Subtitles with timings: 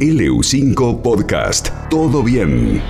[0.00, 1.68] LU5 Podcast.
[1.90, 2.82] Todo bien.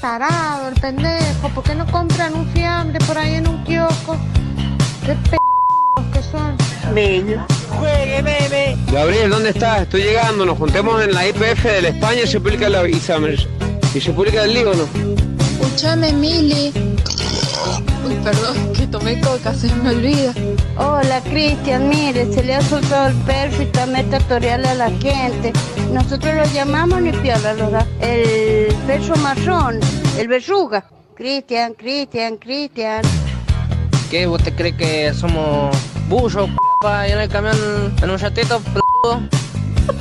[0.00, 1.50] Tarado, el pendejo.
[1.54, 4.16] ¿Por qué no compran un fiambre por ahí en un kiosco?
[5.04, 5.36] Qué p
[6.14, 6.56] que son.
[8.90, 9.82] Gabriel, ¿dónde estás?
[9.82, 14.00] Estoy llegando, nos juntemos en la IPF de la España y se publica la y
[14.00, 14.84] se publica el Líbano.
[15.38, 16.72] Escúchame, Mili.
[18.04, 20.32] Uy, perdón, que tomé coca, se me olvida.
[20.76, 21.88] Hola, Cristian.
[21.88, 25.52] Mire, se le ha soltado el perro y está tutorial a la gente.
[25.92, 27.86] Nosotros lo llamamos ni piola, lo da.
[28.00, 29.80] El perro marrón,
[30.18, 30.84] el verruga.
[31.14, 33.02] Cristian, Cristian, Cristian.
[34.10, 34.26] ¿Qué?
[34.26, 35.76] ¿Vos te crees que somos
[36.08, 36.48] bullos,
[36.80, 37.56] p***, en el camión
[38.02, 38.80] en un chatito, p***?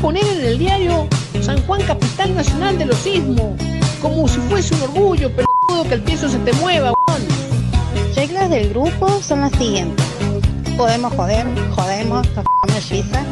[0.02, 1.08] poner en el diario
[1.42, 3.54] San Juan Capital Nacional de los Sismos,
[4.02, 6.92] como si fuese un orgullo, peludo, que el piso se te mueva,
[8.14, 8.16] weón.
[8.16, 10.06] Reglas del grupo son las siguientes.
[10.78, 13.24] Podemos joder, jodemos, tocamos risa.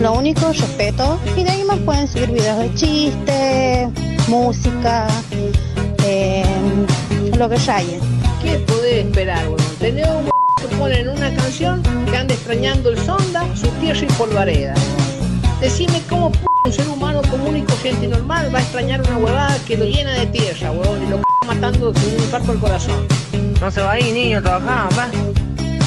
[0.00, 1.18] Lo único, respeto.
[1.36, 3.88] Y de ahí más pueden subir videos de chistes,
[4.28, 5.06] música,
[6.04, 6.44] eh,
[7.38, 7.98] lo que haya.
[8.42, 9.76] ¿Qué podés esperar, weón?
[9.78, 10.24] Tener un
[10.60, 14.74] que ponen una canción que anda extrañando el sonda, su tierra y polvareda.
[15.60, 16.32] Decime cómo
[16.64, 20.12] un ser humano común y corriente normal va a extrañar una huevada que lo llena
[20.12, 23.06] de tierra, weón, y lo matando con un infarto al corazón.
[23.60, 25.08] No se va ahí, niño, trabajamos, va.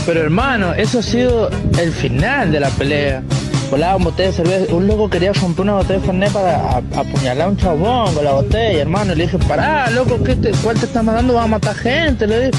[0.05, 3.21] Pero hermano, eso ha sido el final de la pelea.
[3.69, 4.73] Volaban botellas de cerveza.
[4.73, 8.31] Un loco quería romper una botella de Fernet para apuñalar a un chabón con la
[8.31, 9.11] botella, hermano.
[9.11, 11.33] Y le dije, pará, loco, ¿qué te, ¿cuál te estás mandando?
[11.33, 12.25] Va a matar gente.
[12.25, 12.51] Le dije,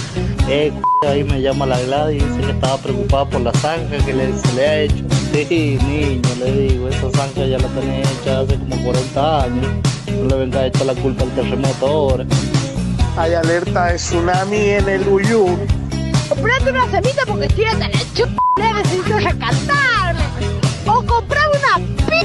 [0.50, 3.96] Eh, c- ahí me llama la Gladys y dice que estaba preocupada por la zanja
[4.04, 5.04] que le, se le ha hecho.
[5.32, 9.66] Sí, niño, le digo, esa zanja ya la tenés hecha hace como 40 años.
[10.20, 12.24] No le venga a echar la culpa al terremoto ahora.
[13.18, 15.58] Hay alerta de tsunami en el Uyú.
[16.28, 18.28] Comprate una semita porque estoy hasta la ch...
[18.56, 20.22] necesito recatarme.
[20.86, 22.24] O comprame una p...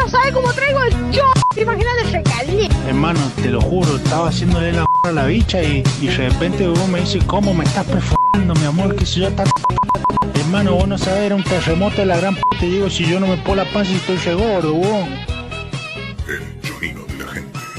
[0.00, 1.18] no sabe cómo traigo el ch...
[1.52, 2.68] ¿Te imaginas el recalí?
[2.86, 6.88] Hermano, te lo juro, estaba haciéndole la a la bicha y, y de repente vos
[6.88, 8.94] me dices, ¿cómo me estás perforando, mi amor?
[8.94, 9.48] Que si yo tan...
[10.34, 12.42] Hermano, vos no sabés, era un terremoto de la gran p...
[12.60, 15.08] Te digo, si yo no me pongo la panza y estoy gordo, vos.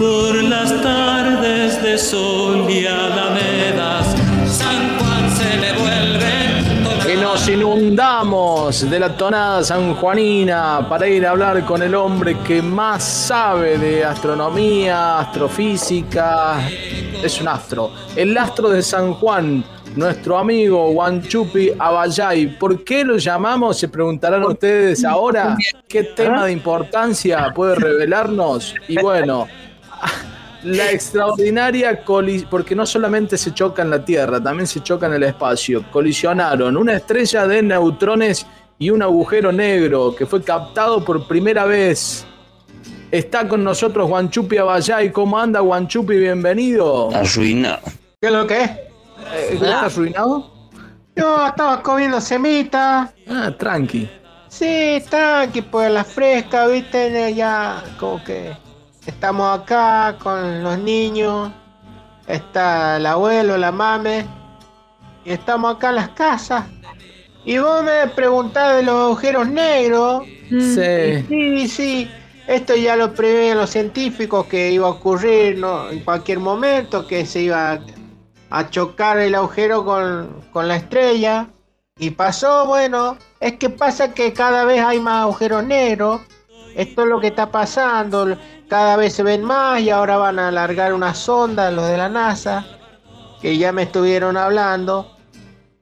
[0.02, 4.08] Por las tardes de sol y alamedas,
[4.48, 11.30] San Juan se le vuelve Y nos inundamos de la tonada sanjuanina para ir a
[11.30, 16.68] hablar con el hombre que más sabe de astronomía, astrofísica.
[17.24, 17.92] Es un astro.
[18.16, 19.64] El astro de San Juan,
[19.96, 22.58] nuestro amigo Wanchupi Abayay.
[22.58, 23.78] ¿Por qué lo llamamos?
[23.78, 25.56] Se preguntarán ustedes ahora.
[25.88, 28.74] ¿Qué tema de importancia puede revelarnos?
[28.88, 29.48] Y bueno,
[30.64, 35.14] la extraordinaria colisión, porque no solamente se choca en la Tierra, también se choca en
[35.14, 35.84] el espacio.
[35.92, 38.46] Colisionaron una estrella de neutrones
[38.78, 42.26] y un agujero negro que fue captado por primera vez.
[43.12, 45.12] Está con nosotros Guanchupi Abayay.
[45.12, 46.18] ¿Cómo anda Guanchupi?
[46.18, 47.14] Bienvenido.
[47.14, 47.82] Arruinado.
[48.22, 48.70] ¿Qué es lo que es?
[48.70, 50.52] Eh, ¿Estás arruinado?
[51.16, 53.14] Yo estaba comiendo semita.
[53.28, 54.10] Ah, tranqui.
[54.48, 58.54] Sí, tranqui, pues la fresca, viste, ya como que
[59.06, 61.52] estamos acá con los niños.
[62.28, 64.26] Está el abuelo, la mame.
[65.26, 66.66] Y estamos acá en las casas.
[67.44, 70.24] Y vos me preguntás de los agujeros negros.
[70.50, 71.26] Sí.
[71.28, 72.12] Sí, sí.
[72.48, 75.90] Esto ya lo prevén los científicos que iba a ocurrir ¿no?
[75.90, 77.80] en cualquier momento, que se iba a,
[78.50, 81.48] a chocar el agujero con, con la estrella.
[81.98, 86.22] Y pasó, bueno, es que pasa que cada vez hay más agujeros negros.
[86.76, 88.38] Esto es lo que está pasando.
[88.70, 92.10] Cada vez se ven más y ahora van a alargar una sonda, los de la
[92.10, 92.66] NASA,
[93.42, 95.18] que ya me estuvieron hablando.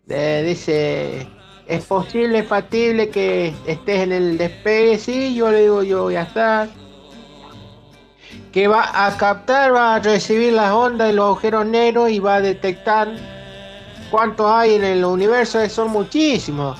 [0.06, 1.28] Dice,
[1.68, 4.98] ¿es posible, factible que estés en el despegue?
[4.98, 6.68] Sí, yo le digo, yo voy a estar.
[8.52, 12.36] Que va a captar, va a recibir las ondas de los agujeros negros y va
[12.36, 13.08] a detectar
[14.10, 15.68] cuántos hay en el universo.
[15.70, 16.76] Son muchísimos.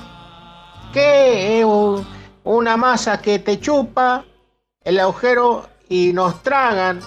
[0.92, 2.04] Que es un-
[2.56, 4.24] una masa que te chupa
[4.84, 7.00] el agujero y nos tragan.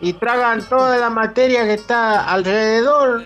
[0.00, 3.24] Y tragan toda la materia que está alrededor.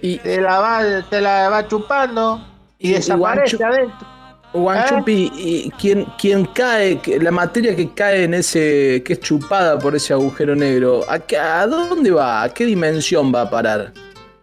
[0.00, 2.40] Y te la va, te la va chupando
[2.78, 4.06] y, Y- y desaparece adentro.
[4.52, 9.94] Guanchupi, ¿y quién, quién cae, la materia que cae en ese, que es chupada por
[9.94, 12.42] ese agujero negro, ¿a, a dónde va?
[12.44, 13.92] ¿A qué dimensión va a parar?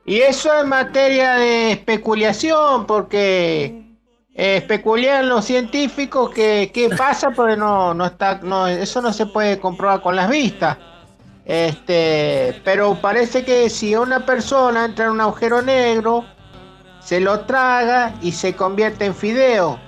[0.05, 3.84] Y eso es materia de especulación, porque
[4.37, 9.27] eh, especulan los científicos que qué pasa, porque no, no está, no, eso no se
[9.27, 10.77] puede comprobar con las vistas.
[11.45, 16.25] Este, pero parece que si una persona entra en un agujero negro,
[16.99, 19.79] se lo traga y se convierte en fideo.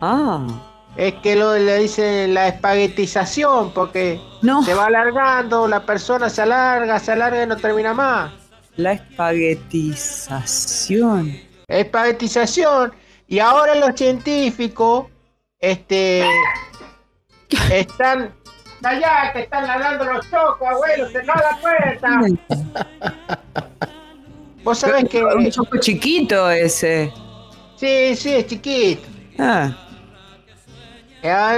[0.00, 0.46] Ah.
[0.96, 4.20] es que lo, le dicen la espaguetización, porque
[4.64, 8.30] se va alargando, la persona se alarga, se alarga y no termina más.
[8.76, 11.36] La espaguetización.
[11.66, 12.92] Espaguetización.
[13.30, 15.06] Y ahora los científicos,
[15.60, 16.24] este,
[17.70, 18.34] están,
[18.82, 22.20] allá que están ladrando los chocos, abuelo, cerrá la puerta.
[24.64, 25.22] Vos sabés que...
[25.22, 27.12] Un choco chiquito ese.
[27.76, 29.06] Sí, sí, es chiquito.
[29.38, 29.72] Ah.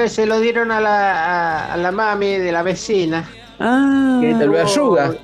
[0.08, 3.30] Se lo dieron a la, a, a la mami de la vecina.
[3.60, 4.18] Ah.
[4.20, 5.14] Que El verruga.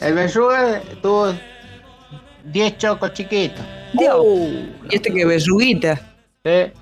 [0.00, 1.34] El verruga tuvo
[2.44, 3.64] 10 chocos chiquitos.
[3.98, 4.24] Dios.
[4.90, 6.00] Y este que verruguita.
[6.44, 6.72] Sí.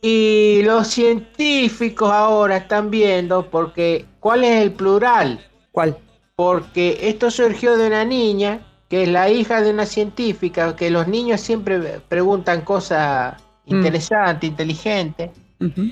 [0.00, 5.40] Y los científicos ahora están viendo porque ¿cuál es el plural?
[5.72, 5.98] ¿Cuál?
[6.36, 11.08] Porque esto surgió de una niña que es la hija de una científica, que los
[11.08, 13.34] niños siempre preguntan cosas
[13.66, 15.30] interesantes, inteligentes.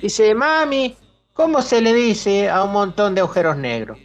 [0.01, 0.95] Dice, mami,
[1.33, 3.99] ¿cómo se le dice a un montón de agujeros negros?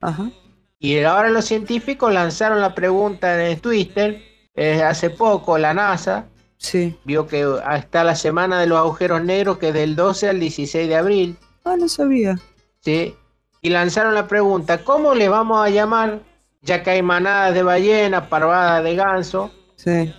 [0.00, 0.30] Ajá.
[0.78, 4.22] Y ahora los científicos lanzaron la pregunta en Twitter,
[4.58, 6.26] eh, hace poco la NASA
[6.56, 6.98] Sí.
[7.04, 7.46] vio que
[7.76, 11.36] está la semana de los agujeros negros que es del 12 al 16 de abril,
[11.64, 12.38] Ah, no sabía.
[12.80, 13.14] ¿sí?
[13.62, 16.20] Y lanzaron la pregunta, ¿cómo le vamos a llamar,
[16.62, 20.12] ya que hay manadas de ballenas, parvadas de ganso, Sí.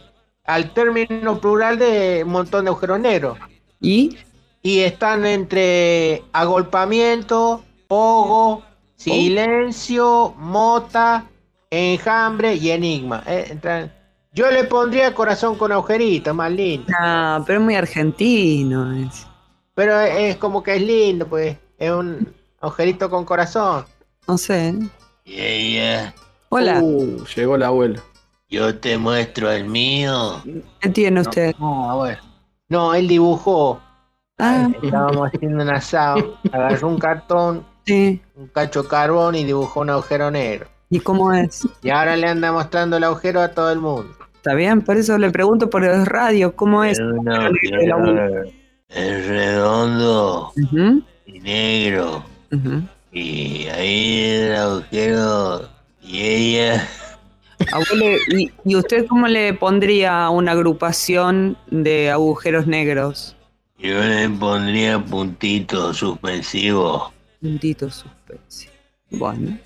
[0.45, 3.38] al término plural de un montón de agujeros negros?
[3.81, 4.18] ¿Y?
[4.62, 8.62] Y están entre agolpamiento, pogo,
[8.95, 11.25] silencio, mota,
[11.69, 13.24] enjambre y enigma.
[13.27, 13.92] Eh, entran-
[14.31, 16.92] Yo le pondría corazón con agujerito, más lindo.
[16.98, 18.94] Ah, pero es muy argentino.
[18.94, 19.26] es.
[19.74, 21.58] Pero es como que es lindo, pues.
[21.78, 22.31] Es un
[22.62, 23.86] agujerito con corazón.
[24.28, 24.76] No sé.
[25.26, 26.14] Y ella,
[26.50, 26.80] Hola.
[26.81, 28.02] Uh, llegó el abuelo.
[28.50, 30.42] yo te muestro el mío.
[30.80, 31.56] ¿Qué tiene usted?
[31.60, 32.20] No, abuelo.
[32.68, 33.80] No, él dibujó.
[34.38, 36.38] Ah, Estábamos haciendo un asado.
[36.52, 38.22] Agarró un cartón, sí.
[38.36, 40.68] un cacho de carbón y dibujó un agujero negro.
[40.90, 41.68] ¿Y cómo es?
[41.84, 44.16] Y ahora le anda mostrando el agujero a todo el mundo.
[44.39, 46.97] Está bien, por eso le pregunto por el radio, ¿cómo es?
[46.97, 48.44] Abuelo.
[48.88, 50.53] es redondo
[51.25, 52.24] y negro.
[53.12, 55.68] Y ahí el agujero.
[56.01, 56.88] Y ella,
[57.74, 63.35] Abuelo, ¿y, y usted cómo le pondría una agrupación de agujeros negros?
[63.77, 67.12] yo le pondría puntitos suspensivos.
[67.42, 68.71] Puntito suspensivo.
[69.12, 69.57] Bueno.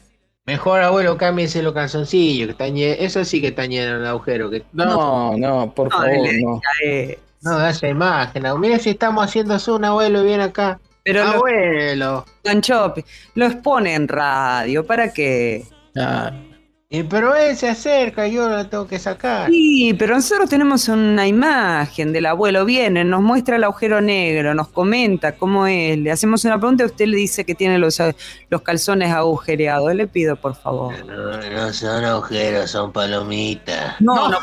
[0.45, 4.49] Mejor, abuelo, cámbiese los calzoncillos, que están lle- eso sí que está lleno de agujero.
[4.49, 4.63] Que...
[4.73, 6.61] No, no, por No, favor, no.
[7.41, 8.43] No, da esa imagen.
[8.59, 10.79] Mira si estamos haciendo zoom, abuelo, y viene acá.
[11.03, 12.25] Pero lo- abuelo.
[12.45, 13.05] Anchope,
[13.35, 15.65] lo expone en radio, ¿para qué?
[15.97, 16.31] Ah,
[16.95, 19.49] Y, pero él se acerca, yo lo tengo que sacar.
[19.49, 24.67] Sí, pero nosotros tenemos una imagen del abuelo, viene, nos muestra el agujero negro, nos
[24.67, 27.99] comenta cómo es, le hacemos una pregunta y usted le dice que tiene los,
[28.49, 29.95] los calzones agujereados.
[29.95, 30.93] Le pido, por favor.
[31.07, 33.99] No, no son agujeros, son palomitas.
[33.99, 34.37] No, no,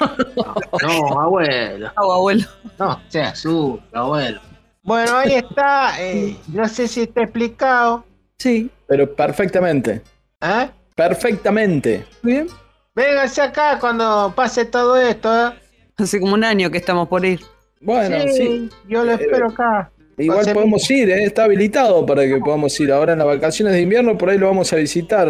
[0.82, 1.92] No, abuelo.
[1.96, 2.46] no, abuelo.
[2.80, 4.40] No, sea su abuelo.
[4.82, 6.02] Bueno, ahí está.
[6.02, 8.04] eh, no sé si está explicado.
[8.38, 8.68] Sí.
[8.88, 10.02] pero perfectamente.
[10.40, 10.68] ¿eh?
[11.08, 12.04] Perfectamente.
[12.22, 12.46] Bien.
[12.94, 15.28] Véngase acá cuando pase todo esto.
[15.48, 15.52] ¿eh?
[15.96, 17.40] Hace como un año que estamos por ir.
[17.80, 18.68] Bueno, sí.
[18.88, 19.90] Yo lo espero acá.
[20.18, 21.24] Igual Pase- podemos ir, ¿eh?
[21.24, 22.92] está habilitado para que podamos ir.
[22.92, 25.26] Ahora en las vacaciones de invierno, por ahí lo vamos a visitar,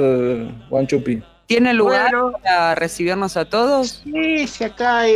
[0.68, 1.22] Juan Chupi.
[1.46, 2.32] ¿Tiene lugar Bueno.
[2.42, 4.02] para recibirnos a todos?
[4.04, 5.14] Sí, si acá hay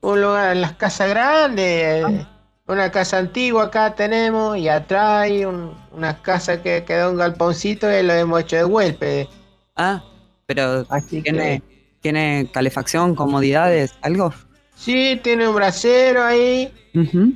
[0.00, 1.66] un lugar en las casas grandes.
[2.06, 2.26] eh,
[2.66, 7.92] Una casa antigua acá tenemos y atrás hay un- una casa que quedó un galponcito
[7.92, 9.26] y lo hemos hecho de huésped.
[9.76, 10.02] Ah,
[10.46, 11.62] pero Así ¿tiene,
[12.00, 14.32] ¿tiene calefacción, comodidades, algo?
[14.76, 17.32] Sí, tiene un brasero ahí, Ujú.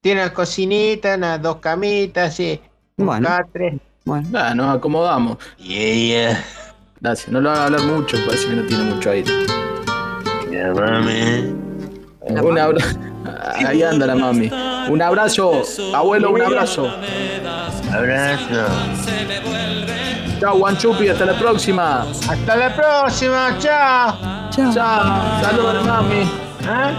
[0.00, 2.60] tiene una cocinita, unas dos camitas, sí.
[2.96, 3.28] un Bueno.
[3.28, 3.78] catre.
[4.04, 5.36] Bueno, Ah, nos acomodamos.
[5.58, 6.42] Y ella,
[7.00, 9.30] Gracias, no lo haga hablar mucho, parece que no tiene mucho aire.
[10.50, 11.42] llamame.
[12.28, 12.60] La un mami.
[12.60, 12.98] abrazo.
[13.66, 14.50] Ahí anda la mami.
[14.88, 15.62] Un abrazo,
[15.94, 16.90] abuelo, un abrazo.
[17.92, 18.66] Abrazo.
[20.40, 22.02] Chao, Juan Chupi, hasta la próxima.
[22.28, 24.16] Hasta la próxima, chao.
[24.50, 24.72] chao.
[24.72, 26.30] Chao, saludos mami.
[26.66, 26.92] ¿Ah?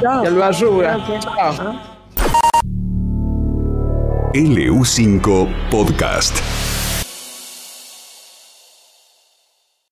[0.00, 0.24] chao.
[0.24, 0.98] Y al barruga.
[1.20, 1.92] Chao.
[4.34, 6.61] LU5 Podcast.